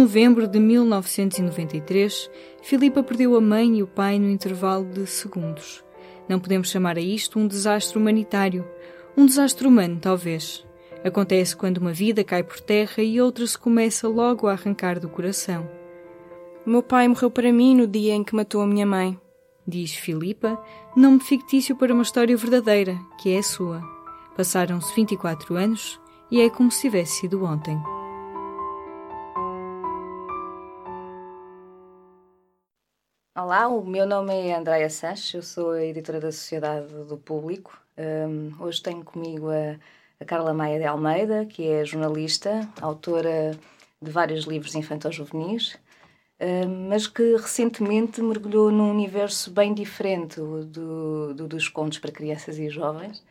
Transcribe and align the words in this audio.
Novembro 0.00 0.48
de 0.48 0.58
1993, 0.58 2.30
Filipa 2.62 3.02
perdeu 3.02 3.36
a 3.36 3.40
mãe 3.40 3.76
e 3.76 3.82
o 3.82 3.86
pai 3.86 4.18
no 4.18 4.30
intervalo 4.30 4.86
de 4.86 5.06
segundos. 5.06 5.84
Não 6.26 6.40
podemos 6.40 6.70
chamar 6.70 6.96
a 6.96 7.02
isto 7.02 7.38
um 7.38 7.46
desastre 7.46 7.98
humanitário. 7.98 8.66
Um 9.14 9.26
desastre 9.26 9.68
humano, 9.68 9.98
talvez. 10.00 10.66
Acontece 11.04 11.54
quando 11.54 11.76
uma 11.78 11.92
vida 11.92 12.24
cai 12.24 12.42
por 12.42 12.60
terra 12.60 13.02
e 13.02 13.20
outra 13.20 13.46
se 13.46 13.58
começa 13.58 14.08
logo 14.08 14.46
a 14.46 14.52
arrancar 14.52 14.98
do 14.98 15.08
coração. 15.08 15.68
Meu 16.64 16.82
pai 16.82 17.06
morreu 17.06 17.30
para 17.30 17.52
mim 17.52 17.76
no 17.76 17.86
dia 17.86 18.14
em 18.14 18.24
que 18.24 18.34
matou 18.34 18.62
a 18.62 18.66
minha 18.66 18.86
mãe. 18.86 19.20
Diz 19.68 19.92
Filipa, 19.92 20.58
nome 20.96 21.20
fictício 21.20 21.76
para 21.76 21.92
uma 21.92 22.02
história 22.02 22.34
verdadeira, 22.38 22.98
que 23.20 23.34
é 23.34 23.38
a 23.38 23.42
sua. 23.42 23.82
Passaram-se 24.34 24.94
24 24.94 25.56
anos 25.56 26.00
e 26.30 26.40
é 26.40 26.48
como 26.48 26.70
se 26.70 26.80
tivesse 26.80 27.20
sido 27.20 27.44
ontem. 27.44 27.78
Olá, 33.42 33.68
o 33.68 33.82
meu 33.82 34.06
nome 34.06 34.34
é 34.34 34.54
Andréa 34.54 34.90
Sanches, 34.90 35.32
eu 35.32 35.42
sou 35.42 35.70
a 35.70 35.82
editora 35.82 36.20
da 36.20 36.30
Sociedade 36.30 36.92
do 37.04 37.16
Público. 37.16 37.80
Um, 37.96 38.52
hoje 38.62 38.82
tenho 38.82 39.02
comigo 39.02 39.48
a, 39.48 39.78
a, 40.20 40.24
Carla 40.26 40.52
Maia 40.52 40.78
de 40.78 40.84
Almeida, 40.84 41.46
que 41.46 41.66
é 41.66 41.82
jornalista, 41.82 42.68
autora 42.82 43.58
de 44.00 44.10
vários 44.10 44.44
livros 44.44 44.74
infantil-juvenis, 44.74 45.78
um, 46.38 46.88
mas 46.90 47.06
que 47.06 47.34
recentemente 47.36 48.20
mergulhou 48.20 48.70
num 48.70 48.90
universo 48.90 49.50
bem 49.50 49.72
diferente 49.72 50.36
do, 50.38 51.32
do 51.32 51.48
dos 51.48 51.66
contos 51.66 51.98
para 51.98 52.12
crianças 52.12 52.58
e 52.58 52.68
jovens. 52.68 53.24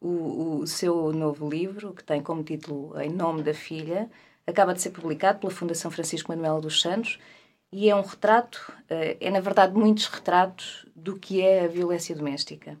O, 0.00 0.60
o 0.60 0.66
seu 0.68 1.12
novo 1.12 1.50
livro, 1.50 1.92
que 1.92 2.04
tem 2.04 2.22
como 2.22 2.44
título 2.44 2.96
Em 3.00 3.10
Nome 3.10 3.42
da 3.42 3.52
Filha, 3.52 4.08
acaba 4.46 4.72
de 4.72 4.80
ser 4.80 4.90
publicado 4.90 5.40
pela 5.40 5.52
Fundação 5.52 5.90
Francisco 5.90 6.30
Manuel 6.30 6.60
dos 6.60 6.80
Santos 6.80 7.18
e 7.72 7.90
é 7.90 7.94
um 7.94 8.02
retrato, 8.02 8.72
eh, 8.88 9.16
é 9.20 9.30
na 9.30 9.40
verdade 9.40 9.74
muitos 9.74 10.06
retratos 10.06 10.86
do 10.94 11.18
que 11.18 11.42
é 11.42 11.64
a 11.64 11.68
violência 11.68 12.14
doméstica. 12.14 12.78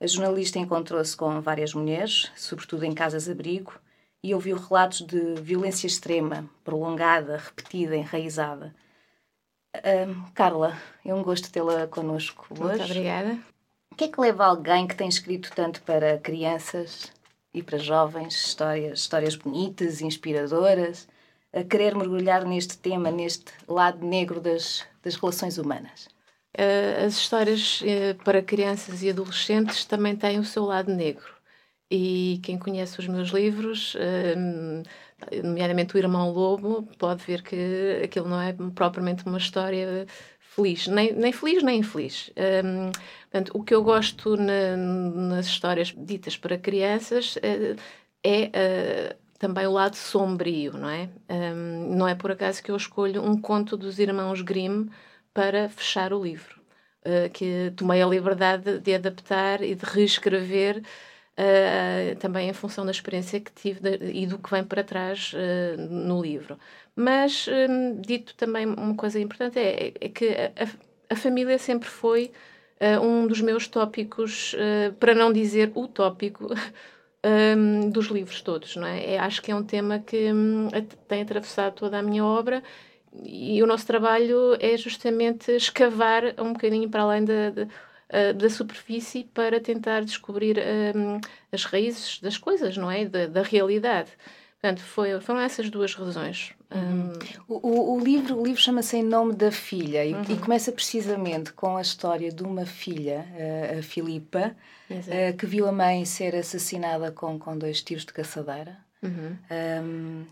A 0.00 0.06
jornalista 0.06 0.58
encontrou-se 0.58 1.16
com 1.16 1.40
várias 1.40 1.72
mulheres, 1.72 2.30
sobretudo 2.36 2.84
em 2.84 2.94
casas-abrigo, 2.94 3.72
e 4.22 4.34
ouviu 4.34 4.56
relatos 4.56 5.02
de 5.02 5.34
violência 5.40 5.86
extrema, 5.86 6.48
prolongada, 6.64 7.36
repetida, 7.38 7.96
enraizada. 7.96 8.74
Carla, 10.34 10.76
é 11.04 11.14
um 11.14 11.22
gosto 11.22 11.50
tê-la 11.50 11.86
connosco 11.86 12.46
hoje. 12.50 12.62
Muito 12.62 12.84
obrigada. 12.84 13.38
O 13.92 13.94
que 13.94 14.04
é 14.04 14.08
que 14.08 14.20
leva 14.20 14.44
alguém 14.44 14.86
que 14.86 14.96
tem 14.96 15.08
escrito 15.08 15.50
tanto 15.54 15.82
para 15.82 16.18
crianças 16.18 17.12
e 17.54 17.62
para 17.62 17.78
jovens, 17.78 18.34
histórias, 18.34 18.98
histórias 18.98 19.36
bonitas, 19.36 20.00
inspiradoras, 20.02 21.08
a 21.52 21.64
querer 21.64 21.94
mergulhar 21.94 22.44
neste 22.44 22.76
tema, 22.78 23.10
neste 23.10 23.52
lado 23.66 24.04
negro 24.06 24.40
das, 24.40 24.84
das 25.02 25.16
relações 25.16 25.58
humanas? 25.58 26.08
Uh, 26.56 27.04
as 27.04 27.18
histórias 27.18 27.82
uh, 27.82 28.14
para 28.24 28.42
crianças 28.42 29.02
e 29.02 29.10
adolescentes 29.10 29.84
também 29.84 30.16
têm 30.16 30.38
o 30.38 30.44
seu 30.44 30.64
lado 30.64 30.90
negro. 30.94 31.36
E 31.90 32.40
quem 32.42 32.58
conhece 32.58 32.98
os 32.98 33.06
meus 33.06 33.28
livros, 33.28 33.94
uh, 33.94 34.82
nomeadamente 35.44 35.94
o 35.94 35.98
Irmão 35.98 36.32
Lobo, 36.32 36.88
pode 36.98 37.22
ver 37.24 37.42
que 37.42 38.00
aquilo 38.02 38.28
não 38.28 38.40
é 38.40 38.54
propriamente 38.74 39.24
uma 39.26 39.38
história 39.38 40.06
feliz, 40.38 40.86
nem, 40.86 41.12
nem 41.12 41.30
feliz 41.30 41.62
nem 41.62 41.80
infeliz. 41.80 42.30
Um, 42.64 42.90
portanto, 43.30 43.52
o 43.54 43.62
que 43.62 43.74
eu 43.74 43.84
gosto 43.84 44.36
na, 44.36 44.76
nas 44.76 45.46
histórias 45.46 45.94
ditas 45.96 46.36
para 46.36 46.58
crianças 46.58 47.36
é 48.24 49.16
também 49.38 49.66
o 49.66 49.72
lado 49.72 49.96
sombrio, 49.96 50.72
não 50.72 50.88
é? 50.88 51.08
Um, 51.28 51.96
não 51.96 52.08
é 52.08 52.14
por 52.14 52.30
acaso 52.30 52.62
que 52.62 52.70
eu 52.70 52.76
escolho 52.76 53.22
um 53.22 53.40
conto 53.40 53.76
dos 53.76 53.98
irmãos 53.98 54.40
Grimm 54.42 54.88
para 55.32 55.68
fechar 55.68 56.12
o 56.12 56.22
livro, 56.22 56.60
uh, 57.04 57.30
que 57.30 57.72
tomei 57.76 58.02
a 58.02 58.06
liberdade 58.06 58.78
de 58.80 58.94
adaptar 58.94 59.62
e 59.62 59.74
de 59.74 59.84
reescrever 59.84 60.78
uh, 60.78 62.16
também 62.18 62.48
em 62.48 62.52
função 62.54 62.84
da 62.86 62.90
experiência 62.90 63.40
que 63.40 63.52
tive 63.52 63.80
de, 63.80 64.12
e 64.12 64.26
do 64.26 64.38
que 64.38 64.50
vem 64.50 64.64
para 64.64 64.82
trás 64.82 65.32
uh, 65.34 65.80
no 65.80 66.22
livro. 66.22 66.58
Mas, 66.94 67.46
um, 67.48 68.00
dito 68.00 68.34
também 68.34 68.66
uma 68.66 68.94
coisa 68.96 69.20
importante, 69.20 69.58
é, 69.58 69.92
é 70.00 70.08
que 70.08 70.28
a, 70.30 71.12
a, 71.12 71.16
família 71.16 71.58
sempre 71.58 71.88
foi 71.88 72.32
um 73.02 73.26
dos 73.26 73.40
meus 73.40 73.66
tópicos, 73.66 74.54
para 75.00 75.14
não 75.14 75.32
dizer 75.32 75.72
o 75.74 75.88
tópico, 75.88 76.48
um, 77.26 77.90
dos 77.90 78.06
livros 78.06 78.40
todos, 78.40 78.76
não 78.76 78.86
é? 78.86 79.14
é? 79.14 79.18
Acho 79.18 79.42
que 79.42 79.50
é 79.50 79.54
um 79.54 79.64
tema 79.64 79.98
que 79.98 80.32
um, 80.32 80.68
tem 81.08 81.22
atravessado 81.22 81.74
toda 81.74 81.98
a 81.98 82.02
minha 82.02 82.24
obra 82.24 82.62
e 83.24 83.62
o 83.62 83.66
nosso 83.66 83.86
trabalho 83.86 84.56
é 84.60 84.76
justamente 84.76 85.50
escavar 85.52 86.34
um 86.38 86.52
bocadinho 86.52 86.88
para 86.88 87.02
além 87.02 87.24
da, 87.24 87.50
da, 87.50 87.66
ah, 88.10 88.32
da 88.32 88.48
superfície 88.50 89.24
para 89.24 89.60
tentar 89.60 90.04
descobrir 90.04 90.58
um, 90.94 91.20
as 91.50 91.64
raízes 91.64 92.20
das 92.20 92.38
coisas, 92.38 92.76
não 92.76 92.90
é? 92.90 93.04
Da, 93.04 93.26
da 93.26 93.42
realidade. 93.42 94.10
Portanto, 94.60 94.80
foi, 94.82 95.20
foram 95.20 95.40
essas 95.40 95.70
duas 95.70 95.94
razões. 95.94 96.54
Uhum. 96.74 97.12
O, 97.48 97.94
o, 97.94 98.00
livro, 98.00 98.40
o 98.40 98.44
livro 98.44 98.60
chama-se 98.60 98.96
Em 98.96 99.02
Nome 99.02 99.34
da 99.34 99.52
Filha 99.52 100.04
e, 100.04 100.14
uhum. 100.14 100.22
e, 100.28 100.36
começa 100.36 100.72
precisamente 100.72 101.52
com 101.52 101.76
a 101.76 101.80
história 101.80 102.30
de 102.32 102.42
uma 102.42 102.66
filha, 102.66 103.24
a, 103.74 103.78
a 103.78 103.82
Filipa, 103.82 104.54
uh, 104.90 105.36
que 105.36 105.46
viu 105.46 105.68
a 105.68 105.72
mãe 105.72 106.04
ser 106.04 106.34
assassinada 106.34 107.12
com, 107.12 107.38
com 107.38 107.56
dois 107.56 107.82
tiros 107.82 108.04
de 108.04 108.12
caçadeira. 108.12 108.78
Uhum. 109.02 109.36
Um, 109.84 110.24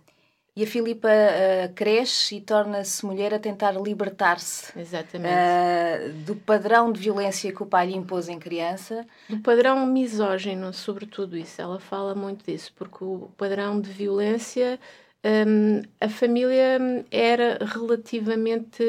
e 0.57 0.63
a 0.63 0.67
Filipa 0.69 1.09
uh, 1.09 1.73
cresce 1.75 2.37
e 2.37 2.41
torna-se 2.41 3.05
mulher 3.05 3.35
a 3.35 3.41
tentar 3.41 3.73
libertar-se 3.73 4.73
uh, 4.79 6.13
do 6.25 6.37
padrão 6.37 6.93
de 6.93 7.01
violência 7.01 7.53
que 7.53 7.63
o 7.63 7.67
pai 7.67 7.89
lhe 7.89 7.97
impôs 7.97 8.29
em 8.29 8.39
criança. 8.39 9.05
Do 9.29 9.39
padrão 9.39 9.85
misógino, 9.85 10.73
sobretudo 10.73 11.37
isso. 11.37 11.61
Ela 11.61 11.81
fala 11.81 12.15
muito 12.15 12.45
disso, 12.45 12.73
porque 12.77 13.03
o 13.03 13.31
padrão 13.37 13.81
de 13.81 13.91
violência, 13.91 14.79
um, 15.25 15.83
a 16.01 16.09
família 16.09 16.79
era 17.11 17.59
relativamente. 17.65 18.83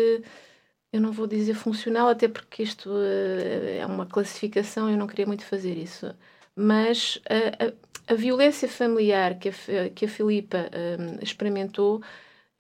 Eu 0.91 1.01
não 1.01 1.12
vou 1.12 1.28
dizer 1.28 1.56
funcional, 1.56 2.07
até 2.07 2.28
porque 2.28 2.63
isto 2.63 2.90
uh, 2.90 3.79
é 3.79 3.85
uma 3.85 4.06
classificação, 4.06 4.90
eu 4.90 4.97
não 4.97 5.07
queria 5.07 5.25
muito 5.28 5.44
fazer 5.45 5.78
isso. 5.78 6.13
Mas 6.56 7.22
a 8.07 8.13
violência 8.13 8.68
familiar 8.68 9.38
que 9.40 9.50
a, 9.50 9.90
que 9.94 10.06
a 10.06 10.07
Filipa 10.07 10.69
um, 11.00 11.19
experimentou 11.24 12.01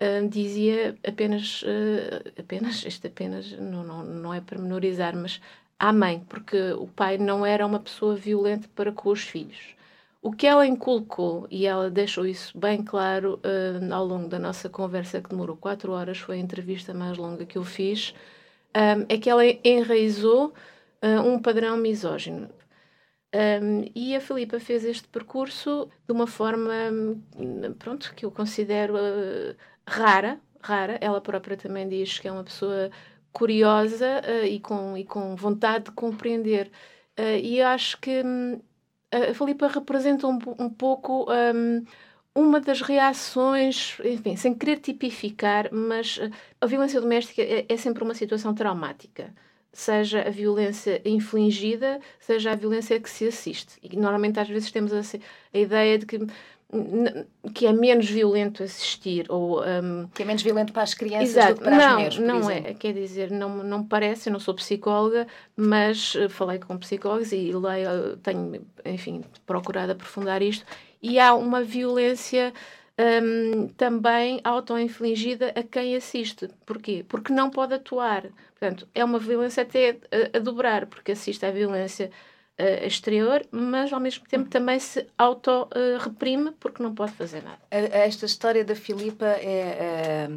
um, 0.01 0.27
dizia 0.27 0.97
apenas, 1.07 1.61
uh, 1.63 2.39
apenas, 2.39 2.83
isto 2.85 3.07
apenas, 3.07 3.51
não, 3.53 3.83
não, 3.83 4.03
não 4.03 4.33
é 4.33 4.41
para 4.41 4.59
menorizar, 4.59 5.15
mas 5.15 5.41
à 5.79 5.93
mãe, 5.93 6.21
porque 6.29 6.57
o 6.73 6.87
pai 6.87 7.17
não 7.17 7.45
era 7.45 7.65
uma 7.65 7.79
pessoa 7.79 8.15
violenta 8.15 8.67
para 8.75 8.91
com 8.91 9.09
os 9.09 9.21
filhos. 9.21 9.74
O 10.25 10.31
que 10.31 10.47
ela 10.47 10.65
inculcou, 10.65 11.45
e 11.51 11.67
ela 11.67 11.87
deixou 11.87 12.25
isso 12.25 12.57
bem 12.57 12.83
claro 12.83 13.39
uh, 13.45 13.93
ao 13.93 14.03
longo 14.03 14.27
da 14.27 14.39
nossa 14.39 14.67
conversa, 14.67 15.21
que 15.21 15.29
demorou 15.29 15.55
quatro 15.55 15.91
horas, 15.91 16.17
foi 16.17 16.37
a 16.37 16.39
entrevista 16.39 16.95
mais 16.95 17.15
longa 17.15 17.45
que 17.45 17.59
eu 17.59 17.63
fiz, 17.63 18.11
um, 18.75 19.05
é 19.07 19.19
que 19.19 19.29
ela 19.29 19.43
enraizou 19.63 20.47
uh, 21.03 21.21
um 21.21 21.39
padrão 21.39 21.77
misógino. 21.77 22.49
Um, 23.35 23.91
e 23.93 24.15
a 24.15 24.19
Filipa 24.19 24.59
fez 24.59 24.83
este 24.83 25.07
percurso 25.09 25.91
de 26.07 26.11
uma 26.11 26.25
forma, 26.25 26.73
pronto, 27.77 28.11
que 28.15 28.25
eu 28.25 28.31
considero 28.31 28.95
uh, 28.95 29.55
rara, 29.87 30.39
rara. 30.59 30.97
Ela 31.01 31.21
própria 31.21 31.55
também 31.55 31.87
diz 31.87 32.17
que 32.17 32.27
é 32.27 32.31
uma 32.31 32.43
pessoa 32.43 32.89
curiosa 33.31 34.23
e, 34.49 34.59
com, 34.59 34.97
e 34.97 35.05
com 35.05 35.35
vontade 35.35 35.85
de 35.85 35.91
compreender. 35.91 36.71
E 37.43 37.61
acho 37.61 37.99
que 37.99 38.23
um, 38.25 38.59
a 39.31 39.33
Filipa 39.33 39.67
representa 39.67 40.27
um, 40.27 40.39
um 40.59 40.69
pouco 40.69 41.27
um, 41.31 41.83
uma 42.33 42.59
das 42.59 42.81
reações, 42.81 43.97
enfim, 44.03 44.35
sem 44.35 44.53
querer 44.53 44.79
tipificar, 44.79 45.69
mas 45.71 46.19
a 46.59 46.65
violência 46.65 46.99
doméstica 46.99 47.41
é, 47.41 47.65
é 47.67 47.77
sempre 47.77 48.03
uma 48.03 48.13
situação 48.13 48.53
traumática 48.53 49.33
seja 49.75 50.21
a 50.21 50.29
violência 50.29 51.01
infligida, 51.05 51.99
seja 52.19 52.51
a 52.51 52.55
violência 52.55 52.99
que 52.99 53.09
se 53.09 53.27
assiste. 53.27 53.77
E 53.83 53.95
normalmente 53.97 54.39
às 54.39 54.47
vezes 54.47 54.71
temos 54.71 54.93
a, 54.93 55.01
a 55.53 55.57
ideia 55.57 55.97
de 55.97 56.05
que 56.05 56.19
que 57.53 57.67
é 57.67 57.71
menos 57.71 58.09
violento 58.09 58.63
assistir 58.63 59.27
ou 59.29 59.63
um, 59.63 60.07
que 60.07 60.23
é 60.23 60.25
menos 60.25 60.41
violento 60.41 60.73
para 60.73 60.81
as 60.81 60.95
crianças 60.95 61.29
Exato. 61.29 61.53
do 61.53 61.57
que 61.59 61.63
para 61.63 61.77
não, 61.77 61.85
as 61.85 61.93
mulheres 61.93 62.17
não 62.17 62.51
exemplo. 62.51 62.69
é 62.69 62.73
quer 62.73 62.93
dizer 62.93 63.31
não 63.31 63.63
não 63.63 63.83
parece 63.83 64.29
eu 64.29 64.33
não 64.33 64.39
sou 64.39 64.53
psicóloga 64.55 65.27
mas 65.55 66.15
uh, 66.15 66.27
falei 66.27 66.57
com 66.57 66.75
psicólogos 66.77 67.31
e 67.31 67.53
leio 67.53 68.17
tenho 68.17 68.65
enfim 68.83 69.23
procurado 69.45 69.91
aprofundar 69.91 70.41
isto 70.41 70.65
e 71.01 71.19
há 71.19 71.35
uma 71.35 71.63
violência 71.63 72.51
um, 72.97 73.67
também 73.69 74.39
auto-infligida 74.43 75.53
a 75.55 75.63
quem 75.63 75.95
assiste. 75.95 76.49
Porquê? 76.65 77.05
Porque 77.07 77.33
não 77.33 77.49
pode 77.49 77.73
atuar. 77.73 78.25
Portanto, 78.65 78.87
é 78.95 79.05
uma 79.05 79.19
violência 79.19 79.61
até 79.61 79.99
a, 80.33 80.37
a 80.37 80.39
dobrar, 80.39 80.87
porque 80.87 81.11
assiste 81.11 81.45
à 81.45 81.51
violência 81.51 82.09
uh, 82.59 82.85
exterior, 82.85 83.45
mas 83.51 83.93
ao 83.93 83.99
mesmo 83.99 84.25
tempo 84.27 84.49
também 84.49 84.79
se 84.79 85.05
auto-reprime 85.15 86.51
porque 86.59 86.81
não 86.81 86.95
pode 86.95 87.11
fazer 87.11 87.43
nada. 87.43 87.59
Esta 87.69 88.25
história 88.25 88.65
da 88.65 88.75
Filipa 88.75 89.25
é, 89.25 89.43
é, 89.43 90.29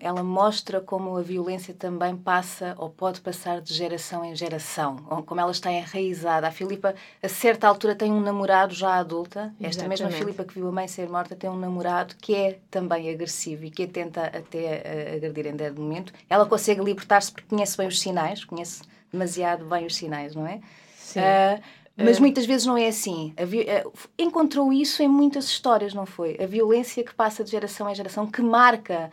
ela 0.00 0.22
mostra 0.22 0.78
como 0.78 1.16
a 1.16 1.22
violência 1.22 1.72
também 1.72 2.14
passa 2.14 2.74
ou 2.76 2.90
pode 2.90 3.22
passar 3.22 3.62
de 3.62 3.72
geração 3.72 4.22
em 4.22 4.36
geração, 4.36 4.96
como 5.24 5.40
ela 5.40 5.50
está 5.50 5.72
enraizada. 5.72 6.46
A 6.46 6.50
Filipa, 6.50 6.94
a 7.22 7.28
certa 7.28 7.66
altura, 7.66 7.94
tem 7.94 8.12
um 8.12 8.20
namorado 8.20 8.74
já 8.74 8.96
adulta. 8.96 9.54
Exatamente. 9.58 9.66
Esta 9.66 9.88
mesma 9.88 10.10
Filipa 10.10 10.44
que 10.44 10.52
viu 10.52 10.68
a 10.68 10.72
mãe 10.72 10.86
ser 10.86 11.08
morta 11.08 11.34
tem 11.34 11.48
um 11.48 11.56
namorado 11.56 12.14
que 12.20 12.34
é 12.34 12.58
também 12.70 13.08
agressivo 13.08 13.64
e 13.64 13.70
que 13.70 13.84
a 13.84 13.88
tenta 13.88 14.24
até 14.26 15.12
uh, 15.12 15.16
agredir 15.16 15.46
em 15.46 15.56
dado 15.56 15.80
momento. 15.80 16.12
Ela 16.28 16.44
consegue 16.44 16.82
libertar-se 16.82 17.32
porque 17.32 17.48
conhece 17.48 17.74
bem 17.78 17.88
os 17.88 17.98
sinais, 17.98 18.44
conhece 18.44 18.82
demasiado 19.10 19.64
bem 19.64 19.86
os 19.86 19.96
sinais, 19.96 20.34
não 20.34 20.46
é? 20.46 20.60
Sim. 20.94 21.20
Uh, 21.20 21.62
mas 21.96 22.20
muitas 22.20 22.46
vezes 22.46 22.64
não 22.64 22.76
é 22.76 22.86
assim. 22.86 23.34
encontrou 24.16 24.72
isso 24.72 25.02
em 25.02 25.08
muitas 25.08 25.46
histórias, 25.46 25.92
não 25.92 26.06
foi? 26.06 26.36
A 26.40 26.46
violência 26.46 27.02
que 27.02 27.12
passa 27.12 27.42
de 27.42 27.50
geração 27.50 27.90
em 27.90 27.94
geração, 27.94 28.24
que 28.24 28.40
marca 28.40 29.10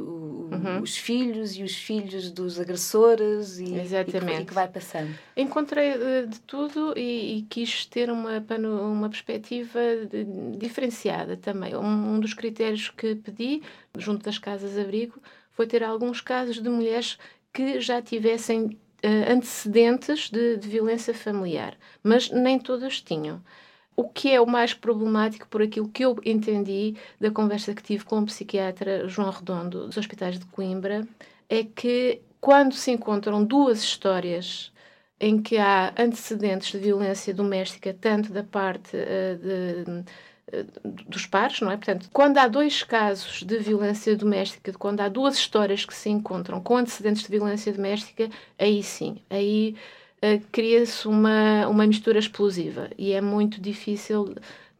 uhum. 0.00 0.82
os 0.82 0.96
filhos 0.96 1.56
e 1.56 1.62
os 1.62 1.74
filhos 1.74 2.30
dos 2.30 2.58
agressores 2.58 3.58
e, 3.58 3.64
e, 3.64 4.04
que, 4.04 4.16
e 4.16 4.44
que, 4.44 4.54
vai 4.54 4.68
passando. 4.68 5.14
Encontrei 5.36 5.92
de, 5.92 6.04
eh, 6.04 6.26
de 6.26 6.40
tudo 6.40 6.94
e, 6.96 7.38
e, 7.38 7.42
quis 7.42 7.86
ter 7.86 8.10
uma, 8.10 8.44
uma 8.80 9.08
perspectiva 9.08 9.80
de, 10.10 10.24
diferenciada 10.56 11.36
também. 11.36 11.74
Um, 11.74 12.14
um 12.14 12.20
dos 12.20 12.34
critérios 12.34 12.88
que 12.90 13.14
pedi, 13.14 13.62
junto 13.96 14.24
das 14.24 14.38
casas-abrigo, 14.38 15.20
foi 15.52 15.66
ter 15.66 15.82
alguns 15.82 16.20
casos 16.20 16.60
de 16.60 16.68
mulheres 16.68 17.18
que 17.52 17.80
já 17.80 18.02
tivessem 18.02 18.66
uh, 18.66 19.32
antecedentes 19.32 20.28
de, 20.30 20.56
de 20.56 20.68
violência 20.68 21.14
familiar, 21.14 21.76
mas 22.02 22.30
nem 22.30 22.58
todas 22.58 23.00
tinham. 23.00 23.40
O 23.96 24.08
que 24.08 24.30
é 24.30 24.40
o 24.40 24.46
mais 24.46 24.74
problemático, 24.74 25.46
por 25.48 25.62
aquilo 25.62 25.88
que 25.88 26.04
eu 26.04 26.16
entendi 26.24 26.96
da 27.20 27.30
conversa 27.30 27.74
que 27.74 27.82
tive 27.82 28.04
com 28.04 28.20
o 28.20 28.26
psiquiatra 28.26 29.08
João 29.08 29.30
Redondo 29.30 29.86
dos 29.86 29.96
Hospitais 29.96 30.38
de 30.38 30.46
Coimbra, 30.46 31.06
é 31.48 31.62
que 31.64 32.20
quando 32.40 32.74
se 32.74 32.90
encontram 32.90 33.44
duas 33.44 33.82
histórias 33.82 34.72
em 35.20 35.40
que 35.40 35.56
há 35.56 35.94
antecedentes 35.96 36.72
de 36.72 36.78
violência 36.78 37.32
doméstica, 37.32 37.96
tanto 37.98 38.32
da 38.32 38.42
parte 38.42 38.96
uh, 38.96 39.38
de, 39.38 39.90
uh, 39.90 41.04
dos 41.08 41.26
pares, 41.26 41.60
não 41.60 41.70
é? 41.70 41.76
Portanto, 41.76 42.08
quando 42.12 42.38
há 42.38 42.48
dois 42.48 42.82
casos 42.82 43.42
de 43.42 43.58
violência 43.58 44.16
doméstica, 44.16 44.72
quando 44.74 45.00
há 45.00 45.08
duas 45.08 45.36
histórias 45.36 45.86
que 45.86 45.94
se 45.94 46.10
encontram 46.10 46.60
com 46.60 46.76
antecedentes 46.76 47.22
de 47.22 47.30
violência 47.30 47.72
doméstica, 47.72 48.28
aí 48.58 48.82
sim, 48.82 49.22
aí 49.30 49.76
uh, 50.24 50.46
cria-se 50.50 51.06
uma, 51.06 51.66
uma 51.68 51.86
mistura 51.86 52.18
explosiva 52.18 52.90
e 52.96 53.12
é 53.12 53.20
muito 53.20 53.60
difícil 53.60 54.34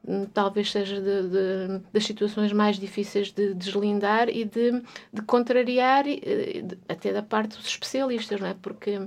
hum, 0.07 0.27
talvez 0.33 0.71
seja 0.71 1.01
de, 1.01 1.29
de, 1.29 1.85
das 1.93 2.05
situações 2.05 2.53
mais 2.53 2.79
difíceis 2.79 3.31
de 3.31 3.55
deslindar 3.55 4.29
e 4.29 4.45
de, 4.45 4.83
de 5.13 5.23
contrariar, 5.23 6.07
eh, 6.09 6.65
até 6.89 7.13
da 7.13 7.23
parte 7.23 7.57
dos 7.57 7.67
especialistas, 7.67 8.41
não 8.41 8.49
é? 8.49 8.55
Porque 8.55 9.01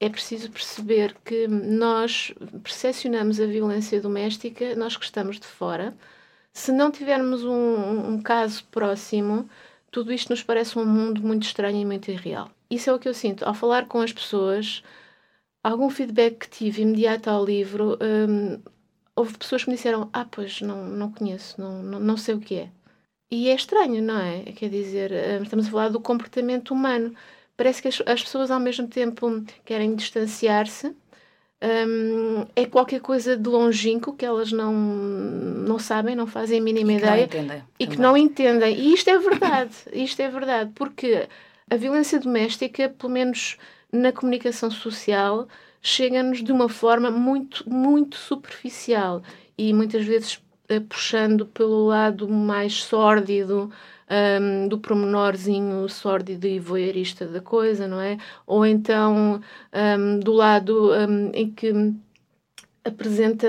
é 0.00 0.08
preciso 0.08 0.50
perceber 0.50 1.16
que 1.24 1.48
nós 1.48 2.32
percepcionamos 2.62 3.40
a 3.40 3.46
violência 3.46 4.00
doméstica, 4.00 4.76
nós 4.76 4.96
que 4.96 5.04
estamos 5.04 5.40
de 5.40 5.46
fora, 5.46 5.96
se 6.52 6.72
não 6.72 6.90
tivermos 6.90 7.44
um, 7.44 8.14
um 8.14 8.22
caso 8.22 8.64
próximo, 8.70 9.48
tudo 9.90 10.12
isto 10.12 10.30
nos 10.30 10.42
parece 10.42 10.78
um 10.78 10.84
mundo 10.84 11.22
muito 11.22 11.44
estranho 11.44 11.80
e 11.80 11.84
muito 11.84 12.10
irreal. 12.10 12.50
Isso 12.70 12.90
é 12.90 12.92
o 12.92 12.98
que 12.98 13.08
eu 13.08 13.14
sinto. 13.14 13.44
Ao 13.44 13.54
falar 13.54 13.86
com 13.86 14.00
as 14.00 14.12
pessoas, 14.12 14.82
algum 15.62 15.90
feedback 15.90 16.38
que 16.38 16.48
tive 16.48 16.82
imediato 16.82 17.28
ao 17.30 17.44
livro, 17.44 17.98
um, 18.00 18.60
houve 19.14 19.36
pessoas 19.36 19.64
que 19.64 19.70
me 19.70 19.76
disseram: 19.76 20.08
Ah, 20.12 20.26
pois 20.30 20.60
não, 20.60 20.84
não 20.84 21.12
conheço, 21.12 21.60
não, 21.60 21.82
não, 21.82 22.00
não 22.00 22.16
sei 22.16 22.34
o 22.34 22.40
que 22.40 22.56
é. 22.56 22.68
E 23.30 23.50
é 23.50 23.54
estranho, 23.54 24.02
não 24.02 24.18
é? 24.18 24.42
Quer 24.52 24.70
dizer, 24.70 25.12
hum, 25.12 25.42
estamos 25.42 25.66
a 25.66 25.70
falar 25.70 25.88
do 25.90 26.00
comportamento 26.00 26.72
humano. 26.72 27.14
Parece 27.56 27.82
que 27.82 27.88
as, 27.88 28.02
as 28.06 28.22
pessoas 28.22 28.50
ao 28.50 28.60
mesmo 28.60 28.88
tempo 28.88 29.44
querem 29.64 29.94
distanciar-se. 29.94 30.94
Um, 31.60 32.46
é 32.54 32.64
qualquer 32.66 33.00
coisa 33.00 33.36
de 33.36 33.48
longínquo 33.48 34.14
que 34.14 34.24
elas 34.24 34.52
não, 34.52 34.72
não 34.72 35.76
sabem, 35.76 36.14
não 36.14 36.26
fazem 36.26 36.60
a 36.60 36.62
mínima 36.62 36.92
e 36.92 36.96
ideia 36.96 37.24
entendem, 37.24 37.64
e 37.80 37.84
também. 37.84 37.96
que 37.96 38.00
não 38.00 38.16
entendem. 38.16 38.78
E 38.78 38.94
isto 38.94 39.10
é 39.10 39.18
verdade, 39.18 39.74
isto 39.92 40.20
é 40.20 40.28
verdade, 40.30 40.70
porque 40.76 41.28
a 41.68 41.76
violência 41.76 42.20
doméstica, 42.20 42.88
pelo 42.88 43.12
menos 43.12 43.58
na 43.92 44.12
comunicação 44.12 44.70
social 44.70 45.48
chega-nos 45.80 46.42
de 46.42 46.52
uma 46.52 46.68
forma 46.68 47.10
muito, 47.10 47.68
muito 47.68 48.16
superficial 48.16 49.22
e 49.56 49.72
muitas 49.72 50.04
vezes 50.04 50.34
uh, 50.70 50.80
puxando 50.88 51.46
pelo 51.46 51.86
lado 51.86 52.28
mais 52.28 52.82
sórdido 52.82 53.70
um, 54.10 54.68
do 54.68 54.78
promenorzinho 54.78 55.88
sórdido 55.88 56.46
e 56.46 56.58
voyeurista 56.58 57.26
da 57.26 57.40
coisa, 57.40 57.86
não 57.86 58.00
é? 58.00 58.18
Ou 58.46 58.64
então 58.64 59.40
um, 59.72 60.20
do 60.20 60.32
lado 60.32 60.92
um, 60.92 61.30
em 61.32 61.50
que 61.50 61.72
apresenta 62.84 63.48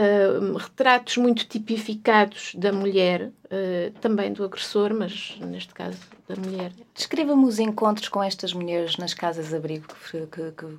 retratos 0.57 1.17
muito 1.17 1.47
tipificados 1.47 2.53
da 2.55 2.71
mulher, 2.71 3.31
uh, 3.45 3.91
também 4.01 4.33
do 4.33 4.43
agressor, 4.43 4.93
mas 4.93 5.37
neste 5.39 5.73
caso 5.73 5.99
da 6.27 6.35
mulher. 6.35 6.71
Descreva-me 6.93 7.45
os 7.45 7.59
encontros 7.59 8.09
com 8.09 8.21
estas 8.21 8.53
mulheres 8.53 8.97
nas 8.97 9.13
casas-abrigo 9.13 9.87
que, 9.87 10.27
que, 10.27 10.51
que, 10.51 10.77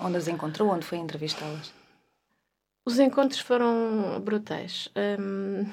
onde 0.00 0.16
as 0.16 0.28
encontrou, 0.28 0.70
onde 0.70 0.84
foi 0.84 0.98
entrevistá-las. 0.98 1.72
Os 2.84 2.98
encontros 2.98 3.40
foram 3.40 4.20
brutais. 4.20 4.88
Um, 5.18 5.66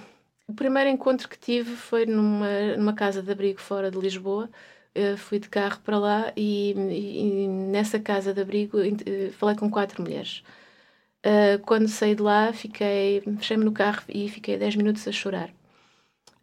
o 0.48 0.54
primeiro 0.54 0.90
encontro 0.90 1.30
que 1.30 1.38
tive 1.38 1.76
foi 1.76 2.06
numa, 2.06 2.76
numa 2.76 2.94
casa 2.94 3.22
de 3.22 3.32
abrigo 3.32 3.62
fora 3.62 3.92
de 3.92 3.98
Lisboa. 4.00 4.50
Eu 4.96 5.18
fui 5.18 5.40
de 5.40 5.48
carro 5.48 5.80
para 5.84 5.98
lá 5.98 6.34
e, 6.36 6.74
e, 6.74 7.44
e 7.44 7.48
nessa 7.48 8.00
casa 8.00 8.34
de 8.34 8.42
abrigo 8.42 8.78
falei 9.34 9.56
com 9.56 9.70
quatro 9.70 10.02
mulheres. 10.02 10.44
Uh, 11.26 11.58
quando 11.66 11.88
saí 11.88 12.16
de 12.16 12.22
lá, 12.22 12.52
fiquei, 12.52 13.22
fechei-me 13.38 13.64
no 13.64 13.72
carro 13.72 14.04
e 14.10 14.28
fiquei 14.30 14.58
10 14.58 14.76
minutos 14.76 15.08
a 15.08 15.12
chorar. 15.12 15.50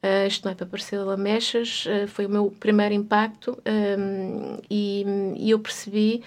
Uh, 0.03 0.27
isto 0.27 0.47
não 0.47 0.53
é 0.53 0.55
para 0.55 0.65
parecer 0.65 0.99
lamechas, 0.99 1.85
uh, 1.85 2.09
foi 2.09 2.25
o 2.25 2.29
meu 2.31 2.51
primeiro 2.59 2.95
impacto 2.95 3.63
um, 3.67 4.57
e, 4.71 5.05
e, 5.37 5.51
eu 5.51 5.59
percebi. 5.59 6.25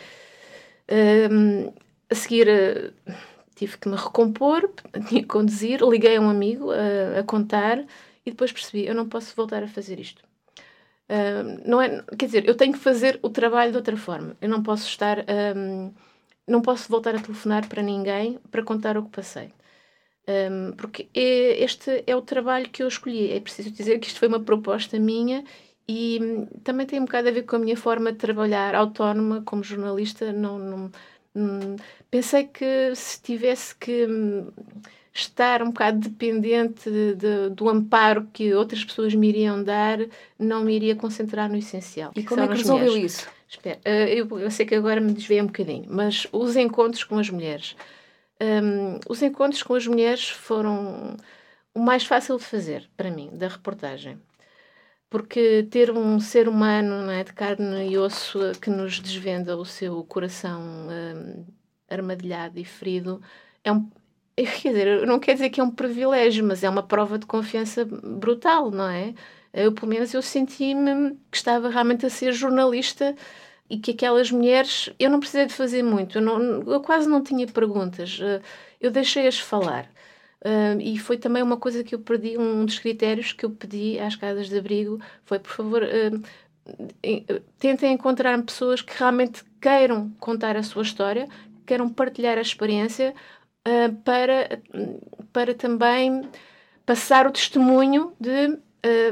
Um, 1.31 1.73
a 2.07 2.13
seguir, 2.13 2.47
uh, 2.47 3.13
tive 3.55 3.77
que 3.79 3.89
me 3.89 3.95
recompor, 3.95 4.69
tinha 5.07 5.21
que 5.21 5.27
conduzir, 5.27 5.81
liguei 5.81 6.17
a 6.17 6.21
um 6.21 6.29
amigo 6.29 6.69
a 6.71 7.23
contar 7.23 7.79
e 8.23 8.29
depois 8.29 8.51
percebi: 8.51 8.85
eu 8.85 8.93
não 8.93 9.09
posso 9.09 9.35
voltar 9.35 9.63
a 9.63 9.67
fazer 9.67 9.99
isto. 9.99 10.21
não 11.65 11.81
é, 11.81 12.03
quer 12.17 12.27
dizer, 12.27 12.47
eu 12.47 12.55
tenho 12.55 12.73
que 12.73 12.79
fazer 12.79 13.19
o 13.23 13.29
trabalho 13.29 13.71
de 13.71 13.77
outra 13.77 13.97
forma. 13.97 14.37
Eu 14.39 14.49
não 14.49 14.61
posso 14.61 14.87
estar. 14.87 15.25
Um, 15.57 15.91
não 16.47 16.61
posso 16.61 16.89
voltar 16.89 17.15
a 17.15 17.19
telefonar 17.19 17.67
para 17.67 17.81
ninguém 17.81 18.39
para 18.51 18.63
contar 18.63 18.97
o 18.97 19.03
que 19.03 19.09
passei. 19.09 19.51
Um, 20.27 20.71
porque 20.73 21.09
é, 21.13 21.63
este 21.63 22.03
é 22.07 22.15
o 22.15 22.21
trabalho 22.21 22.69
que 22.69 22.81
eu 22.83 22.87
escolhi. 22.87 23.31
É 23.31 23.39
preciso 23.39 23.71
dizer 23.71 23.99
que 23.99 24.07
isto 24.07 24.19
foi 24.19 24.27
uma 24.27 24.39
proposta 24.39 24.97
minha 24.99 25.43
e 25.87 26.19
hum, 26.21 26.45
também 26.63 26.85
tem 26.85 26.99
um 26.99 27.05
bocado 27.05 27.27
a 27.27 27.31
ver 27.31 27.43
com 27.43 27.57
a 27.57 27.59
minha 27.59 27.75
forma 27.75 28.11
de 28.11 28.17
trabalhar 28.17 28.73
autónoma 28.75 29.41
como 29.45 29.63
jornalista. 29.63 30.31
Não, 30.31 30.57
não, 30.57 30.91
hum, 31.35 31.75
pensei 32.09 32.45
que 32.45 32.95
se 32.95 33.21
tivesse 33.21 33.75
que 33.75 34.05
hum, 34.05 34.47
estar 35.13 35.61
um 35.61 35.67
bocado 35.67 35.99
dependente 35.99 36.89
de, 36.89 37.15
de, 37.15 37.49
do 37.49 37.69
amparo 37.69 38.27
que 38.33 38.53
outras 38.53 38.83
pessoas 38.83 39.13
me 39.13 39.27
iriam 39.29 39.63
dar, 39.63 39.99
não 40.39 40.63
me 40.63 40.73
iria 40.75 40.95
concentrar 40.95 41.49
no 41.49 41.57
essencial. 41.57 42.11
E 42.15 42.23
como 42.23 42.41
é 42.41 42.47
que 42.47 42.55
resolveu 42.55 42.91
mulheres. 42.91 43.13
isso? 43.13 43.29
Espera, 43.53 43.79
uh, 43.85 44.07
eu, 44.09 44.39
eu 44.39 44.51
sei 44.51 44.65
que 44.65 44.75
agora 44.75 44.99
me 44.99 45.13
desviei 45.13 45.41
um 45.41 45.47
bocadinho, 45.47 45.85
mas 45.87 46.27
os 46.31 46.55
encontros 46.55 47.03
com 47.03 47.17
as 47.17 47.29
mulheres 47.29 47.75
um, 48.41 48.99
os 49.07 49.21
encontros 49.21 49.63
com 49.63 49.73
as 49.75 49.87
mulheres 49.87 50.29
foram 50.29 51.15
o 51.73 51.79
mais 51.79 52.05
fácil 52.05 52.37
de 52.37 52.43
fazer 52.43 52.89
para 52.95 53.11
mim, 53.11 53.29
da 53.33 53.47
reportagem. 53.47 54.19
Porque 55.09 55.63
ter 55.69 55.91
um 55.91 56.19
ser 56.19 56.49
humano 56.49 57.09
é, 57.09 57.23
de 57.23 57.33
carne 57.33 57.89
e 57.89 57.97
osso 57.97 58.39
que 58.59 58.69
nos 58.69 58.99
desvenda 58.99 59.55
o 59.55 59.65
seu 59.65 60.03
coração 60.03 60.61
um, 60.61 61.45
armadilhado 61.87 62.59
e 62.59 62.65
ferido 62.65 63.21
é, 63.63 63.71
um, 63.71 63.89
quer 64.35 64.69
dizer, 64.69 65.07
não 65.07 65.19
quer 65.19 65.33
dizer 65.33 65.49
que 65.49 65.61
é 65.61 65.63
um 65.63 65.71
privilégio, 65.71 66.43
mas 66.43 66.63
é 66.63 66.69
uma 66.69 66.83
prova 66.83 67.19
de 67.19 67.27
confiança 67.27 67.85
brutal, 67.85 68.71
não 68.71 68.89
é? 68.89 69.13
Eu, 69.53 69.71
pelo 69.71 69.87
menos, 69.87 70.13
eu 70.13 70.21
senti-me 70.21 71.11
que 71.29 71.37
estava 71.37 71.69
realmente 71.69 72.05
a 72.07 72.09
ser 72.09 72.33
jornalista 72.33 73.15
e 73.73 73.79
que 73.79 73.89
aquelas 73.89 74.29
mulheres, 74.29 74.91
eu 74.99 75.09
não 75.09 75.19
precisei 75.19 75.47
de 75.47 75.53
fazer 75.53 75.81
muito, 75.81 76.19
eu, 76.19 76.21
não, 76.21 76.61
eu 76.71 76.79
quase 76.79 77.09
não 77.09 77.23
tinha 77.23 77.47
perguntas, 77.47 78.19
eh, 78.21 78.39
eu 78.79 78.91
deixei-as 78.91 79.39
falar. 79.39 79.89
Uh, 80.45 80.79
e 80.79 80.99
foi 80.99 81.17
também 81.17 81.41
uma 81.41 81.57
coisa 81.57 81.83
que 81.83 81.95
eu 81.95 81.99
perdi, 81.99 82.37
um 82.37 82.65
dos 82.65 82.77
critérios 82.77 83.31
que 83.31 83.45
eu 83.45 83.49
pedi 83.49 83.97
às 83.97 84.15
casas 84.15 84.47
de 84.47 84.57
abrigo 84.59 84.99
foi, 85.25 85.39
por 85.39 85.51
favor, 85.51 85.81
uh, 85.81 87.41
tentem 87.57 87.93
encontrar 87.93 88.39
pessoas 88.43 88.79
que 88.81 88.93
realmente 88.95 89.43
queiram 89.59 90.11
contar 90.19 90.55
a 90.55 90.61
sua 90.61 90.83
história, 90.83 91.27
queiram 91.65 91.89
partilhar 91.89 92.37
a 92.37 92.41
experiência 92.41 93.15
para, 94.03 94.61
para 95.31 95.53
também 95.55 96.29
passar 96.85 97.25
o 97.25 97.31
testemunho 97.31 98.13
de 98.19 98.57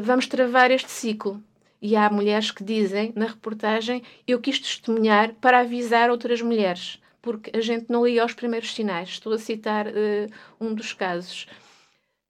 vamos 0.01 0.27
travar 0.27 0.71
este 0.71 0.91
ciclo. 0.91 1.41
E 1.81 1.95
há 1.95 2.09
mulheres 2.09 2.51
que 2.51 2.63
dizem 2.63 3.11
na 3.15 3.25
reportagem: 3.25 4.03
Eu 4.27 4.39
quis 4.39 4.59
testemunhar 4.59 5.33
para 5.35 5.59
avisar 5.59 6.09
outras 6.09 6.41
mulheres 6.41 7.01
porque 7.21 7.55
a 7.55 7.61
gente 7.61 7.85
não 7.89 8.05
liga 8.05 8.23
aos 8.23 8.33
primeiros 8.33 8.73
sinais. 8.73 9.09
Estou 9.09 9.33
a 9.33 9.37
citar 9.37 9.87
uh, 9.87 10.27
um 10.59 10.73
dos 10.73 10.93
casos. 10.93 11.47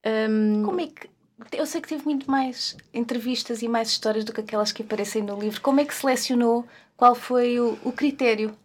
Um... 0.04 0.62
Como 0.64 0.80
é 0.80 0.86
que. 0.86 1.10
Eu 1.50 1.66
sei 1.66 1.80
que 1.80 1.88
teve 1.88 2.04
muito 2.04 2.30
mais 2.30 2.76
entrevistas 2.94 3.62
e 3.62 3.68
mais 3.68 3.88
histórias 3.88 4.24
do 4.24 4.32
que 4.32 4.40
aquelas 4.40 4.70
que 4.70 4.82
aparecem 4.82 5.22
no 5.22 5.40
livro. 5.40 5.60
Como 5.60 5.80
é 5.80 5.84
que 5.84 5.94
selecionou? 5.94 6.64
Qual 6.96 7.16
foi 7.16 7.58
o, 7.58 7.76
o 7.82 7.90
critério? 7.90 8.56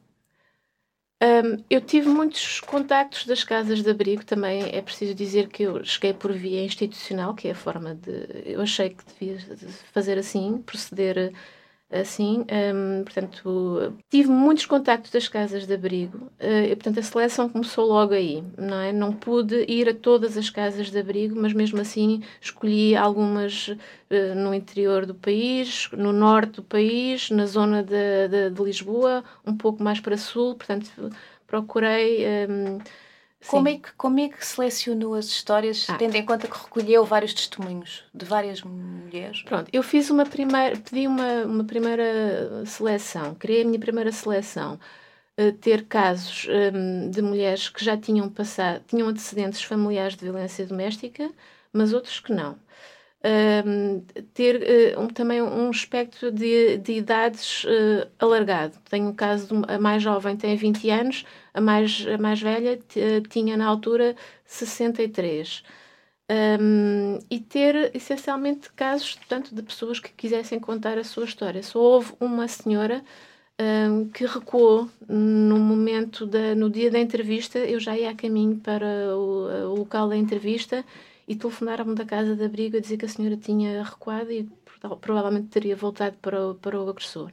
Um, 1.20 1.64
eu 1.68 1.82
tive 1.82 2.08
muitos 2.10 2.60
contactos 2.60 3.26
das 3.26 3.44
casas 3.44 3.82
de 3.82 3.90
abrigo, 3.90 4.24
também 4.24 4.70
é 4.72 4.82
preciso 4.84 5.16
dizer 5.16 5.48
que 5.48 5.64
eu 5.64 5.84
cheguei 5.84 6.14
por 6.14 6.32
via 6.32 6.64
institucional, 6.64 7.34
que 7.34 7.48
é 7.48 7.52
a 7.52 7.56
forma 7.56 7.96
de. 7.96 8.44
Eu 8.46 8.62
achei 8.62 8.92
que 8.92 9.04
devia 9.06 9.40
fazer 9.92 10.20
assim, 10.20 10.62
proceder 10.62 11.34
assim, 11.90 12.46
um, 12.74 13.04
portanto, 13.04 13.94
tive 14.10 14.30
muitos 14.30 14.66
contactos 14.66 15.12
das 15.12 15.28
casas 15.28 15.66
de 15.66 15.74
abrigo, 15.74 16.30
uh, 16.40 16.66
e, 16.70 16.76
portanto, 16.76 17.00
a 17.00 17.04
seleção 17.04 17.48
começou 17.50 17.86
logo 17.86 18.14
aí, 18.14 18.44
não 18.58 18.78
é? 18.80 18.92
Não 18.92 19.14
pude 19.14 19.66
ir 19.70 19.88
a 19.90 19.94
todas 19.94 20.38
as 20.38 20.50
casas 20.50 20.92
de 20.92 21.00
abrigo, 21.00 21.40
mas 21.40 21.54
mesmo 21.54 21.80
assim 21.80 22.22
escolhi 22.42 22.96
algumas 22.96 23.70
uh, 23.70 24.36
no 24.36 24.54
interior 24.54 25.06
do 25.06 25.16
país, 25.16 25.90
no 25.94 26.12
norte 26.12 26.58
do 26.58 26.64
país, 26.64 27.30
na 27.30 27.46
zona 27.46 27.84
de, 27.84 28.28
de, 28.28 28.50
de 28.50 28.64
Lisboa, 28.64 29.24
um 29.46 29.56
pouco 29.56 29.82
mais 29.82 30.00
para 30.00 30.18
sul, 30.18 30.56
portanto, 30.56 30.90
procurei... 31.48 32.26
Um, 32.50 32.80
como 33.46 33.68
é, 33.70 33.78
que, 33.78 33.92
como 33.94 34.20
é 34.20 34.30
que 34.30 34.46
selecionou 34.46 35.14
as 35.14 35.26
histórias, 35.26 35.86
ah. 35.90 35.96
tendo 35.96 36.16
em 36.16 36.26
conta 36.26 36.48
que 36.48 36.58
recolheu 36.58 37.06
vários 37.06 37.34
testemunhos 37.34 38.04
de 38.14 38.26
várias 38.26 38.64
mulheres? 38.64 39.44
Pronto, 39.44 39.70
eu 39.72 39.84
fiz 39.84 40.10
uma 40.10 40.26
primeira, 40.26 40.76
pedi 40.78 41.08
uma, 41.08 41.46
uma 41.46 41.64
primeira 41.64 42.66
seleção, 42.66 43.36
criei 43.36 43.62
a 43.62 43.66
minha 43.66 43.80
primeira 43.80 44.12
seleção. 44.12 44.80
Uh, 45.40 45.52
ter 45.52 45.86
casos 45.86 46.48
um, 46.50 47.12
de 47.12 47.22
mulheres 47.22 47.70
que 47.70 47.86
já 47.86 47.96
tinham 47.96 48.28
passado, 48.28 48.84
tinham 48.88 49.08
antecedentes 49.08 49.62
familiares 49.62 50.16
de 50.16 50.24
violência 50.24 50.66
doméstica, 50.66 51.30
mas 51.72 51.94
outros 51.94 52.20
que 52.20 52.34
não. 52.34 52.58
Um, 53.26 54.02
ter 54.34 54.96
uh, 54.96 55.02
um, 55.02 55.08
também 55.08 55.42
um 55.42 55.72
espectro 55.72 56.32
de, 56.32 56.78
de 56.78 56.94
idades 56.94 57.64
uh, 57.64 58.08
alargado. 58.20 58.78
Tenho 58.90 59.10
o 59.10 59.16
caso 59.16 59.48
de 59.48 59.74
a 59.74 59.80
mais 59.80 60.04
jovem 60.04 60.38
tem 60.38 60.56
20 60.56 60.90
anos, 60.92 61.26
a 61.54 61.60
mais, 61.60 62.06
a 62.08 62.18
mais 62.18 62.40
velha 62.40 62.80
tinha 63.30 63.58
na 63.58 63.66
altura 63.66 64.16
63. 64.46 65.64
Um, 66.30 67.20
e 67.30 67.40
ter 67.40 67.96
essencialmente 67.96 68.70
casos 68.74 69.16
portanto, 69.16 69.56
de 69.56 69.64
pessoas 69.64 69.98
que 70.00 70.12
quisessem 70.12 70.60
contar 70.60 70.98
a 70.98 71.04
sua 71.04 71.26
história. 71.26 71.64
Só 71.64 71.80
houve 71.80 72.14
uma 72.20 72.48
senhora 72.48 73.04
um, 73.60 74.10
que 74.10 74.26
recuou 74.26 74.90
no 75.08 75.58
momento, 75.58 76.26
da, 76.28 76.54
no 76.54 76.70
dia 76.70 76.92
da 76.92 77.00
entrevista, 77.00 77.60
eu 77.60 77.80
já 77.80 77.98
ia 77.98 78.12
a 78.12 78.16
caminho 78.16 78.58
para 78.58 78.86
o, 79.16 79.72
o 79.74 79.76
local 79.80 80.10
da 80.10 80.18
entrevista 80.18 80.86
e 81.28 81.36
telefonaram-me 81.36 81.96
da 81.96 82.06
casa 82.06 82.36
de 82.36 82.44
abrigo 82.46 82.78
a 82.78 82.80
dizer 82.80 82.98
que 82.98 83.06
a 83.06 83.10
senhora 83.10 83.38
tinha 83.38 83.84
recuado 83.84 84.32
e 84.32 84.50
provavelmente 85.02 85.50
teria 85.50 85.76
voltado 85.76 86.18
para 86.22 86.50
o, 86.50 86.56
para 86.56 86.80
o 86.80 86.90
agressor. 86.90 87.32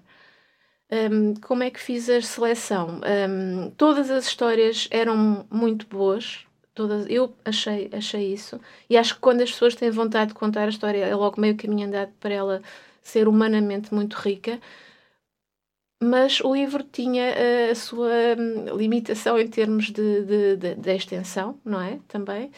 Um, 0.90 1.34
como 1.34 1.62
é 1.62 1.70
que 1.70 1.80
fiz 1.80 2.08
a 2.08 2.20
seleção? 2.20 3.00
Um, 3.28 3.70
todas 3.70 4.10
as 4.10 4.26
histórias 4.26 4.88
eram 4.90 5.46
muito 5.50 5.86
boas, 5.86 6.46
todas, 6.74 7.06
eu 7.08 7.34
achei, 7.44 7.88
achei 7.92 8.32
isso, 8.32 8.60
e 8.88 8.96
acho 8.96 9.14
que 9.14 9.20
quando 9.20 9.40
as 9.42 9.50
pessoas 9.50 9.74
têm 9.74 9.90
vontade 9.90 10.28
de 10.28 10.34
contar 10.34 10.66
a 10.66 10.68
história, 10.68 11.04
é 11.04 11.14
logo 11.14 11.40
meio 11.40 11.56
caminho 11.56 11.86
andado 11.88 12.12
para 12.20 12.34
ela 12.34 12.62
ser 13.02 13.28
humanamente 13.28 13.94
muito 13.94 14.14
rica. 14.14 14.60
Mas 16.02 16.40
o 16.40 16.54
livro 16.54 16.82
tinha 16.82 17.32
uh, 17.32 17.70
a 17.72 17.74
sua 17.74 18.10
um, 18.38 18.76
limitação 18.76 19.38
em 19.38 19.48
termos 19.48 19.86
de, 19.86 20.22
de, 20.24 20.56
de, 20.56 20.74
de 20.74 20.90
extensão, 20.94 21.58
não 21.64 21.80
é? 21.80 21.98
Também. 22.08 22.50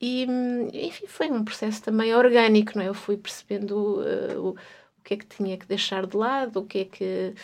E, 0.00 0.26
enfim, 0.72 1.06
foi 1.06 1.30
um 1.30 1.44
processo 1.44 1.82
também 1.82 2.14
orgânico, 2.14 2.72
não 2.76 2.82
é? 2.84 2.88
Eu 2.88 2.94
fui 2.94 3.16
percebendo 3.16 4.00
uh, 4.00 4.38
o, 4.40 4.48
o 4.50 5.02
que 5.02 5.14
é 5.14 5.16
que 5.16 5.26
tinha 5.26 5.56
que 5.56 5.66
deixar 5.66 6.06
de 6.06 6.16
lado, 6.16 6.60
o 6.60 6.66
que 6.66 6.78
é 6.80 6.84
que 6.84 7.34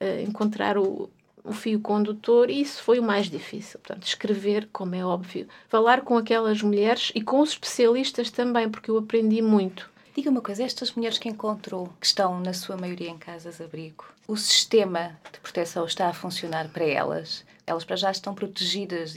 uh, 0.00 0.22
encontrar 0.26 0.78
o, 0.78 1.10
o 1.44 1.52
fio 1.52 1.80
condutor, 1.80 2.50
e 2.50 2.60
isso 2.60 2.82
foi 2.82 2.98
o 2.98 3.02
mais 3.02 3.28
difícil. 3.30 3.78
Portanto, 3.80 4.06
escrever, 4.06 4.68
como 4.72 4.94
é 4.94 5.04
óbvio, 5.04 5.46
falar 5.68 6.02
com 6.02 6.16
aquelas 6.16 6.62
mulheres 6.62 7.12
e 7.14 7.20
com 7.20 7.40
os 7.40 7.50
especialistas 7.50 8.30
também, 8.30 8.70
porque 8.70 8.90
eu 8.90 8.98
aprendi 8.98 9.42
muito. 9.42 9.90
Diga 10.18 10.30
uma 10.30 10.40
coisa, 10.40 10.64
estas 10.64 10.92
mulheres 10.94 11.16
que 11.16 11.28
encontrou, 11.28 11.90
que 12.00 12.06
estão 12.06 12.40
na 12.40 12.52
sua 12.52 12.76
maioria 12.76 13.08
em 13.08 13.16
casas-abrigo, 13.16 14.04
o 14.26 14.36
sistema 14.36 15.16
de 15.32 15.38
proteção 15.38 15.86
está 15.86 16.08
a 16.08 16.12
funcionar 16.12 16.68
para 16.70 16.84
elas? 16.84 17.44
Elas 17.64 17.84
para 17.84 17.94
já 17.94 18.10
estão 18.10 18.34
protegidas 18.34 19.14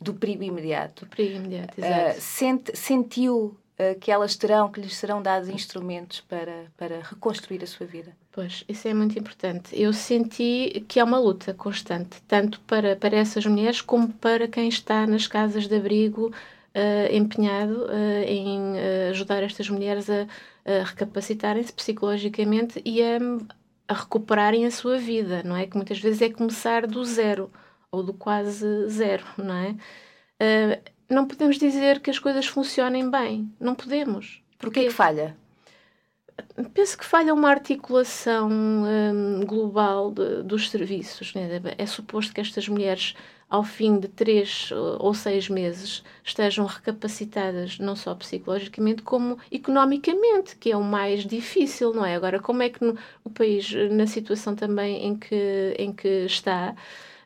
do 0.00 0.14
perigo 0.14 0.42
imediato. 0.42 1.04
Do 1.04 1.10
perigo 1.10 1.36
imediato, 1.36 1.80
exato. 1.80 2.72
Uh, 2.72 2.76
sentiu 2.76 3.56
uh, 3.78 4.00
que 4.00 4.10
elas 4.10 4.34
terão, 4.34 4.68
que 4.68 4.80
lhes 4.80 4.96
serão 4.96 5.22
dados 5.22 5.48
instrumentos 5.48 6.22
para, 6.22 6.64
para 6.76 7.02
reconstruir 7.02 7.62
a 7.62 7.66
sua 7.68 7.86
vida? 7.86 8.10
Pois, 8.32 8.64
isso 8.68 8.88
é 8.88 8.92
muito 8.92 9.16
importante. 9.16 9.80
Eu 9.80 9.92
senti 9.92 10.84
que 10.88 10.98
é 10.98 11.04
uma 11.04 11.20
luta 11.20 11.54
constante, 11.54 12.20
tanto 12.26 12.58
para, 12.62 12.96
para 12.96 13.16
essas 13.16 13.46
mulheres 13.46 13.80
como 13.80 14.08
para 14.08 14.48
quem 14.48 14.66
está 14.66 15.06
nas 15.06 15.28
casas 15.28 15.68
de 15.68 15.76
abrigo 15.76 16.32
uh, 16.76 17.14
empenhado 17.14 17.86
uh, 17.86 18.22
em 18.26 18.74
uh, 18.74 19.10
ajudar 19.10 19.42
estas 19.42 19.68
mulheres 19.70 20.08
a, 20.10 20.26
a 20.64 20.84
recapacitarem-se 20.84 21.72
psicologicamente 21.72 22.80
e 22.84 23.02
a, 23.02 23.18
a, 23.88 23.94
recuperarem 23.94 24.66
a 24.66 24.70
sua 24.70 24.98
vida, 24.98 25.42
não 25.42 25.56
é? 25.56 25.66
Que 25.66 25.76
muitas 25.76 25.98
vezes 25.98 26.20
é 26.20 26.30
começar 26.30 26.86
do 26.86 27.04
zero 27.04 27.50
ou 27.90 28.02
do 28.02 28.12
quase 28.12 28.88
zero, 28.88 29.24
não 29.38 29.54
é? 29.54 29.76
não 31.08 31.26
podemos 31.26 31.56
dizer 31.58 32.00
que 32.00 32.10
as 32.10 32.18
coisas 32.18 32.46
funcionem 32.46 33.10
bem, 33.10 33.50
não 33.58 33.74
podemos. 33.74 34.42
Porque 34.58 34.80
é 34.80 34.84
que 34.84 34.90
falha? 34.90 35.36
penso 36.74 36.98
que 36.98 37.04
falha 37.04 37.32
uma 37.32 37.48
articulação 37.48 38.50
um, 38.50 39.44
global 39.46 40.10
de, 40.10 40.42
dos 40.42 40.70
serviços. 40.70 41.34
Né? 41.34 41.48
É 41.78 41.86
suposto 41.86 42.32
que 42.34 42.40
estas 42.40 42.68
mulheres 42.68 43.14
ao 43.48 43.62
fim 43.62 43.98
de 43.98 44.08
três 44.08 44.70
ou 44.98 45.14
seis 45.14 45.48
meses 45.48 46.02
estejam 46.24 46.66
recapacitadas 46.66 47.78
não 47.78 47.94
só 47.94 48.14
psicologicamente 48.14 49.02
como 49.02 49.38
economicamente, 49.50 50.56
que 50.56 50.72
é 50.72 50.76
o 50.76 50.82
mais 50.82 51.24
difícil, 51.24 51.94
não 51.94 52.04
é? 52.04 52.16
Agora, 52.16 52.40
como 52.40 52.62
é 52.62 52.68
que 52.68 52.84
no, 52.84 52.96
o 53.24 53.30
país, 53.30 53.72
na 53.90 54.06
situação 54.06 54.54
também 54.56 55.06
em 55.06 55.16
que, 55.16 55.74
em 55.78 55.92
que 55.92 56.24
está, 56.26 56.74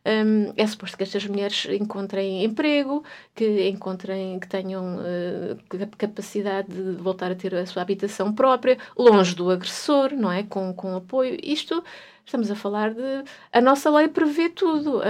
um, 0.07 0.52
é 0.57 0.66
suposto 0.66 0.97
que 0.97 1.02
estas 1.02 1.26
mulheres 1.26 1.66
encontrem 1.71 2.45
emprego, 2.45 3.04
que 3.35 3.69
encontrem, 3.69 4.38
que 4.40 4.49
tenham 4.49 4.97
uh, 4.97 5.97
capacidade 5.99 6.69
de 6.69 6.92
voltar 7.02 7.30
a 7.30 7.35
ter 7.35 7.54
a 7.54 7.66
sua 7.66 7.83
habitação 7.83 8.33
própria, 8.33 8.78
longe 8.97 9.35
do 9.35 9.50
agressor, 9.50 10.12
não 10.14 10.33
é? 10.33 10.42
Com, 10.42 10.73
com 10.73 10.97
apoio. 10.97 11.38
Isto 11.42 11.83
Estamos 12.23 12.49
a 12.49 12.54
falar 12.54 12.95
de. 12.95 13.25
A 13.52 13.61
nossa 13.61 13.90
lei 13.90 14.07
prevê 14.07 14.49
tudo. 14.49 15.00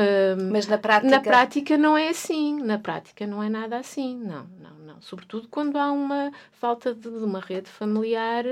Mas 0.51 0.67
na 0.67 0.79
prática. 0.79 1.11
Na 1.11 1.21
prática 1.21 1.77
não 1.77 1.95
é 1.95 2.09
assim. 2.09 2.63
Na 2.63 2.79
prática 2.79 3.27
não 3.27 3.43
é 3.43 3.49
nada 3.51 3.77
assim. 3.77 4.17
Não, 4.17 4.47
não, 4.59 4.79
não. 4.87 5.01
Sobretudo 5.03 5.47
quando 5.49 5.77
há 5.77 5.93
uma 5.93 6.33
falta 6.53 6.95
de, 6.95 7.11
de 7.11 7.25
uma 7.25 7.41
rede 7.41 7.69
familiar 7.69 8.47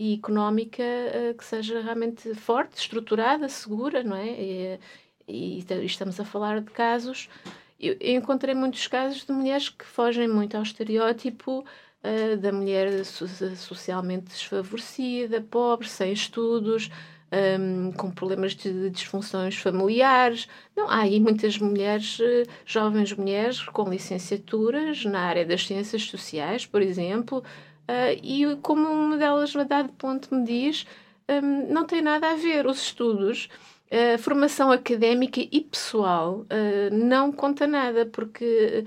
e 0.00 0.14
económica 0.14 0.82
uh, 0.82 1.34
que 1.36 1.44
seja 1.44 1.82
realmente 1.82 2.34
forte, 2.34 2.78
estruturada, 2.78 3.46
segura, 3.50 4.02
não 4.02 4.16
é? 4.16 4.28
E, 4.28 4.80
e, 5.30 5.64
estamos 5.84 6.18
a 6.18 6.24
falar 6.24 6.60
de 6.60 6.70
casos. 6.70 7.28
Eu, 7.78 7.96
encontrei 8.00 8.54
muitos 8.54 8.86
casos 8.86 9.24
de 9.24 9.32
mulheres 9.32 9.68
que 9.68 9.84
fogem 9.84 10.28
muito 10.28 10.56
ao 10.56 10.62
estereótipo 10.62 11.64
uh, 12.04 12.36
da 12.36 12.52
mulher 12.52 13.04
socialmente 13.04 14.26
desfavorecida, 14.26 15.40
pobre, 15.40 15.88
sem 15.88 16.12
estudos, 16.12 16.90
um, 17.32 17.92
com 17.92 18.10
problemas 18.10 18.54
de 18.54 18.90
disfunções 18.90 19.56
familiares. 19.56 20.48
Não, 20.76 20.88
há 20.88 21.00
aí 21.00 21.20
muitas 21.20 21.58
mulheres, 21.58 22.18
uh, 22.18 22.50
jovens 22.66 23.12
mulheres 23.12 23.62
com 23.62 23.88
licenciaturas 23.88 25.04
na 25.04 25.20
área 25.20 25.46
das 25.46 25.66
ciências 25.66 26.02
sociais, 26.02 26.66
por 26.66 26.82
exemplo, 26.82 27.38
uh, 27.38 28.20
e 28.22 28.56
como 28.62 28.88
uma 28.88 29.16
delas, 29.16 29.54
a 29.56 29.62
dado 29.62 29.92
ponto, 29.92 30.34
me 30.34 30.44
diz, 30.44 30.86
um, 31.28 31.72
não 31.72 31.86
tem 31.86 32.02
nada 32.02 32.32
a 32.32 32.34
ver 32.34 32.66
os 32.66 32.82
estudos. 32.82 33.48
A 33.90 34.18
formação 34.18 34.70
académica 34.70 35.40
e 35.40 35.60
pessoal 35.60 36.46
uh, 36.46 36.94
não 36.94 37.32
conta 37.32 37.66
nada, 37.66 38.06
porque 38.06 38.84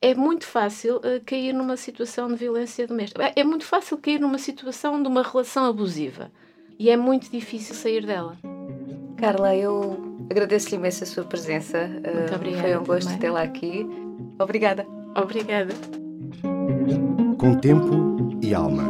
é 0.00 0.14
muito 0.14 0.46
fácil 0.46 0.96
uh, 0.96 1.22
cair 1.26 1.52
numa 1.52 1.76
situação 1.76 2.28
de 2.28 2.36
violência 2.36 2.86
doméstica. 2.86 3.30
É 3.36 3.44
muito 3.44 3.64
fácil 3.64 3.98
cair 3.98 4.18
numa 4.18 4.38
situação 4.38 5.02
de 5.02 5.08
uma 5.08 5.22
relação 5.22 5.66
abusiva 5.66 6.32
e 6.78 6.88
é 6.88 6.96
muito 6.96 7.30
difícil 7.30 7.74
sair 7.74 8.06
dela. 8.06 8.38
Carla, 9.18 9.54
eu 9.54 9.98
agradeço-lhe 10.30 10.76
imenso 10.76 11.04
a 11.04 11.06
sua 11.06 11.24
presença. 11.24 11.86
Muito 11.88 12.34
obrigada. 12.34 12.62
Foi 12.62 12.76
um 12.78 12.84
gosto 12.84 13.18
tê-la 13.18 13.42
aqui. 13.42 13.86
Obrigada. 14.38 14.86
Obrigada. 15.14 15.74
Com 17.36 17.54
tempo 17.56 18.38
e 18.40 18.54
alma. 18.54 18.88